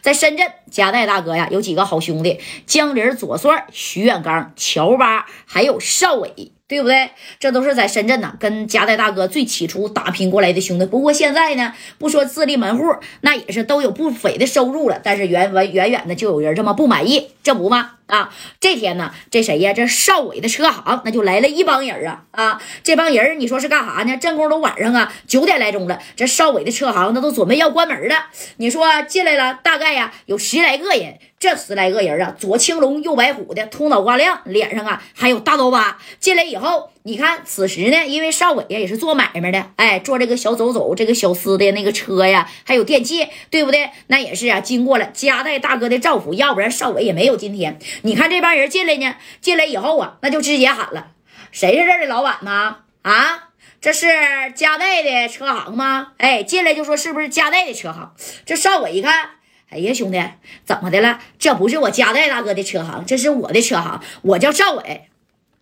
[0.00, 6.52] 在深圳，加代大哥呀有几个好兄弟：江林、左帅、徐远刚、乔巴，还有邵伟。
[6.70, 7.10] 对不对？
[7.40, 10.86] 这都是在深圳呢，跟加代大哥最起初打拼过来的兄弟。
[10.86, 15.00] 不过现在呢，不说自立门户，那也是都有不菲的收入了。
[15.02, 17.96] 但是远远远远的就有人这么不满意，这不吗？
[18.06, 19.72] 啊，这天呢，这谁呀？
[19.72, 22.62] 这邵伟的车行那就来了一帮人啊啊！
[22.84, 24.16] 这帮人你说是干啥呢？
[24.16, 28.26] 正宫都晚上啊九点来钟了，这邵伟的车行那都准备要关门了。
[28.58, 31.18] 你说进来了，大概呀有十来个人。
[31.40, 35.96] 这十来个人啊，左青龙右白虎的，秃脑瓜亮，脸上啊还有大刀疤。
[36.18, 43.88] 进来以后，你看此时呢，因为邵伟呀也是做买卖的，哎，做这个小走走这个小司的那个车呀，还有电器，对不对？
[44.08, 47.78] 那也是啊，经过了加代大哥的照拂，要不然邵伟也没有今天。
[48.02, 51.12] 你看这帮人进来呢，进来以后啊，那就直接喊了
[51.50, 52.76] ：“谁是这儿的老板呢？
[53.00, 53.48] 啊，
[53.80, 54.08] 这是
[54.54, 58.12] 加代的车行吗？”哎，进来就说是不是加代的车行？
[58.44, 59.30] 这邵伟一看。
[59.70, 60.20] 哎呀，兄弟，
[60.64, 61.20] 怎么的了？
[61.38, 64.00] 这不是我加代大哥的车行，这是我的车行。
[64.22, 65.08] 我叫邵伟，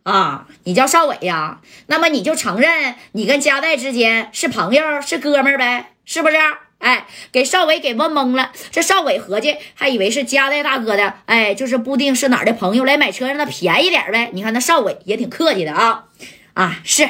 [0.03, 1.61] 啊，你叫邵伟呀？
[1.89, 5.93] 那么你就承认你跟加代之间是朋友，是哥们儿呗？
[6.07, 6.37] 是不是？
[6.79, 8.53] 哎，给邵伟给问懵了。
[8.71, 14.31] 这邵伟合计，还以为是加代大哥的，哎，就是不定是哪儿的朋友来买车，让他便宜点呗。
[14.33, 16.05] 你看那邵伟也挺客气的啊，
[16.55, 17.09] 啊是。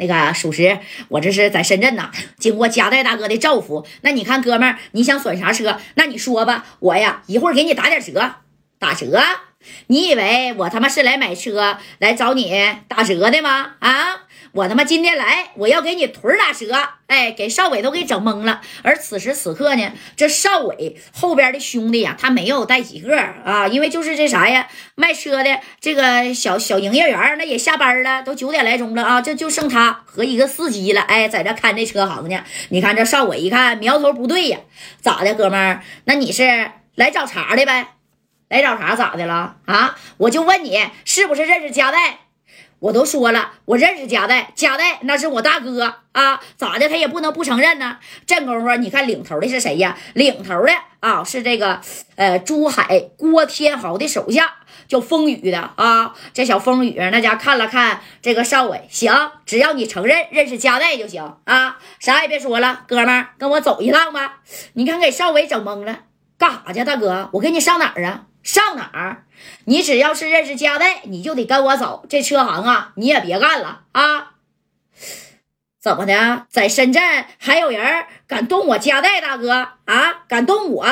[0.00, 3.86] 那个属实，我这是在深圳呢，经过加代大哥的照拂。
[4.00, 5.78] 那你看，哥们儿，你想选啥车？
[5.94, 8.36] 那你说吧，我呀一会儿给你打点折，
[8.78, 9.20] 打折。
[9.88, 12.52] 你以为我他妈是来买车来找你
[12.88, 13.72] 打折的吗？
[13.80, 14.22] 啊！
[14.52, 16.74] 我他妈今天来，我要给你腿打折，
[17.06, 18.60] 哎，给邵伟都给整懵了。
[18.82, 24.66] 而此时此刻呢，这邵伟后边的兄弟呀，他没有带几个啊，因为就是这啥呀，
[24.96, 32.42] 卖车的这个小小营业员那也下班了，都九点来钟了啊，这就剩他和一个司机了，哎，在这看这车行呢。
[32.70, 34.58] 你看这邵伟一看苗头不对呀，
[35.00, 35.84] 咋的，哥们儿？
[36.06, 37.99] 那你是来找茬的呗？
[38.50, 39.96] 来找茬咋的了啊？
[40.18, 42.18] 我就问你，是不是认识加代？
[42.80, 46.88] 我都说了，我认识加代，加代那是我大哥啊，咋的？
[46.88, 47.98] 他也不能不承认呢。
[48.26, 49.96] 这功夫，你看领头的是谁呀？
[50.14, 51.80] 领头的啊，是这个
[52.16, 54.54] 呃，珠海郭天豪的手下
[54.88, 56.14] 叫风雨的啊。
[56.32, 64.40] 这小风雨那家看了看这个邵伟，行，只要你承认认识加代就行啊，啥也别说了，哥们儿，跟我走一趟吧。
[64.72, 66.00] 你看给邵伟整懵了，
[66.40, 67.28] 干啥去，大哥？
[67.34, 68.24] 我跟你上哪儿啊？
[68.42, 69.24] 上哪儿？
[69.66, 72.06] 你只要是认识佳代，你就得跟我走。
[72.08, 74.30] 这车行啊，你也别干了啊！
[75.80, 76.46] 怎么的？
[76.50, 77.02] 在深圳
[77.38, 80.24] 还有人敢动我加代大哥啊？
[80.28, 80.86] 敢动我？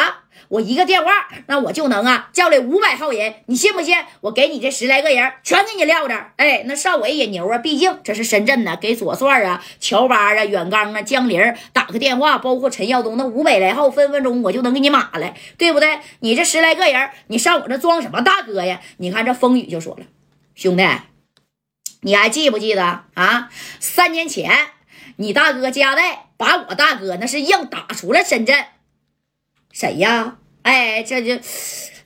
[0.49, 3.94] 我一个电话，那我就能啊叫来五百号人，你信不信？
[4.22, 6.32] 我给你这十来个人全给你撂这儿。
[6.38, 11.38] 哎，那少伟也牛啊，毕竟这是深圳呢，给左帅啊、乔八啊、远刚啊、江林
[11.75, 15.99] 打个电话，包括陈耀东，那五百来号分分钟我就能给你码来，对不对？
[16.20, 18.81] 你这十来个人，你上我这装什么大哥呀？
[18.97, 20.06] 你看这风雨就说了，
[20.55, 20.88] 兄弟，
[22.00, 23.50] 你还记不记得啊？
[23.81, 24.50] 三年前
[25.21, 28.65] 你大哥加代把我大哥那是硬打出了深圳。
[29.73, 30.37] 谁呀？
[30.62, 31.34] 哎，这就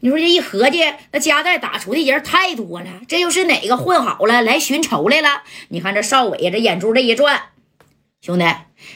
[0.00, 5.43] 你说这一合计，那加代打出的人太多了，这又是哪个混好了来寻仇来了？
[5.69, 7.41] 你看这少伟呀，这眼珠这一转，
[8.21, 8.47] 兄弟，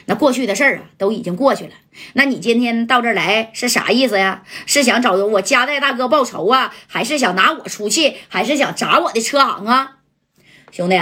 [0.07, 1.73] 那过去的事儿啊都已经过去了。
[2.15, 4.45] 那你今天到这儿来是啥意思呀？
[4.67, 9.99] 是想找我加代大哥报仇啊，还是想拿我出气，还是想砸我的车行啊？
[10.71, 11.01] 兄弟，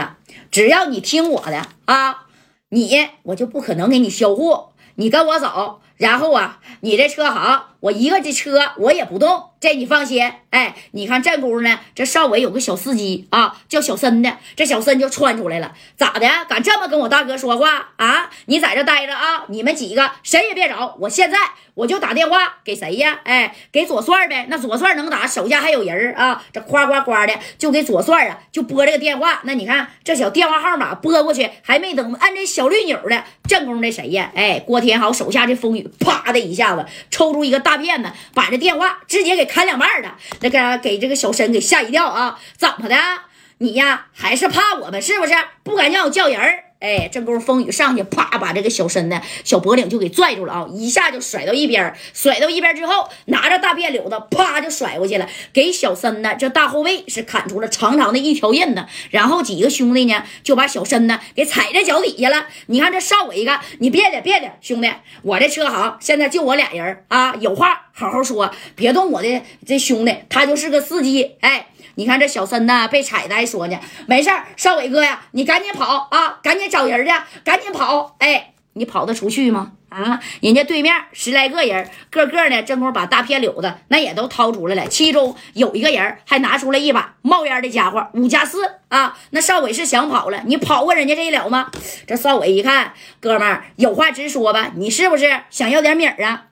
[0.51, 2.24] 只要你听我的啊，
[2.75, 4.65] 你我就不可能给你销户，
[4.97, 5.81] 你跟我走。
[5.97, 10.33] 然后啊，你这车行，我一个这车我也不动，这你放心。
[10.51, 16.29] 哎，你看这功夫呢，这邵伟有个小司机啊，叫小森的，这小森就窜出来了，咋的？
[16.49, 18.31] 敢这么跟我大哥说话啊？
[18.47, 21.39] 你在这待着啊，你们几个谁也别走，我现在
[21.75, 23.21] 我就打电话给谁呀？
[23.25, 24.47] 哎，给左帅呗。
[24.49, 29.41] 那左帅能打，手下还有人啊，这夸夸夸的就给左帅啊，就拨这个电话。
[29.45, 34.31] 那你看这小电话号码拨过去，还没等按这小绿钮呢，正宫的谁呀？
[34.35, 35.85] 哎，郭天豪手下这风雨。
[35.99, 40.17] 啪的一下子抽出一个大辫子，把这电话直接给砍两半了。
[40.41, 42.39] 那个给这个小申给吓一跳啊！
[42.57, 42.97] 怎么的？
[43.59, 45.33] 你呀还是怕我们是不是？
[45.63, 46.65] 不敢让我叫人儿？
[46.81, 50.69] 哎，这功夫风雨上去，啪把这个小身的小脖领就给拽住了啊！
[50.71, 58.85] 一下就甩到一边，甩到一边之后，拿着大辫柳子，啪就甩过去了，给小身的这大后背是砍出了长长的一条印子。
[59.11, 62.49] 然后几个兄弟呢，就把小申呢给踩在脚底下了。
[62.67, 64.93] 你看这上我一个，你别的别的兄弟，
[65.23, 71.69] 我这车行现在就我俩人啊，有话好好说，别动我的这兄弟，他就是个司机，哎。
[71.97, 77.13] 你看这小森呐，被踩的还说呢，没事邵伟哥呀，你赶紧跑啊，赶紧找人去，
[77.45, 78.17] 赶紧跑！
[78.19, 79.73] 哎，你跑得出去吗？
[79.89, 89.17] 啊，人家对面十来个人，个个呢正好把大片柳子那也都掏出来了，其中有一个人还拿出来一把冒烟的家伙，五加四啊！
[89.31, 91.71] 那邵伟是想跑了，你跑过人家这一了吗？
[92.09, 96.47] 这邵伟一看，哥们儿有话直说吧，你是不是想要点米儿啊？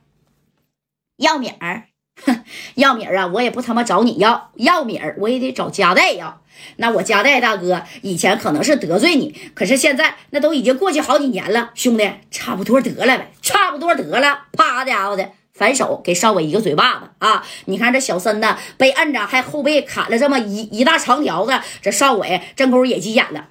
[1.16, 1.88] 要米儿。
[2.24, 2.44] 哼，
[2.76, 6.40] 要米儿啊，我也不他妈找你要要米儿，我也得找加代要。
[6.76, 14.44] 那我加代大哥以前可能是得罪你，可是现在那都已经过去好几年了，兄弟，差不多得了呗，差不多得了。
[14.52, 17.44] 啪家伙的，反手给少伟一个嘴巴子啊！
[17.64, 23.48] 你看这小森呢，被摁着，还后背砍了这么一一大长条子，这少伟真勾也急眼了。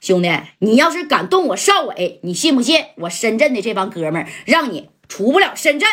[0.00, 0.30] 兄弟，
[0.60, 5.88] 你要是敢动我少伟，你信不信我深圳的这帮哥们儿让你出不了深圳？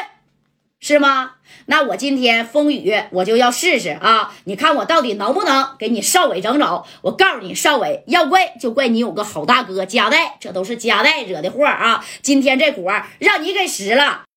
[0.82, 1.34] 是吗？
[1.68, 4.34] 那我今天风雨我就要试试啊！
[4.46, 6.84] 你看我到底能不能给你少伟整走？
[7.04, 12.04] 我告诉你，少伟要怪就怪你有个好大哥加代，这都是加代惹的祸啊！
[12.24, 14.24] 今天这活让你给使了。